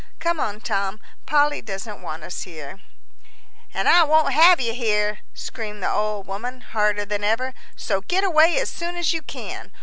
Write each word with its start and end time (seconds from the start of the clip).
"Come 0.17 0.39
on, 0.39 0.61
Tom, 0.61 0.99
Polly 1.27 1.61
doesn't 1.61 2.01
want 2.01 2.23
us 2.23 2.41
here." 2.41 2.79
"An' 3.71 3.85
I 3.85 4.01
won't 4.03 4.33
have 4.33 4.59
you 4.59 4.73
here," 4.73 5.19
screamed 5.35 5.83
the 5.83 5.91
old 5.91 6.25
woman, 6.25 6.61
harder 6.61 7.05
than 7.05 7.23
ever. 7.23 7.53
"So 7.75 8.01
get 8.01 8.23
away 8.23 8.57
as 8.59 8.67
soon 8.67 8.95
as 8.95 9.13
you 9.13 9.21
can. 9.21 9.71